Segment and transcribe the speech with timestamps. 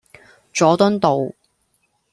[0.51, 1.31] 佐敦道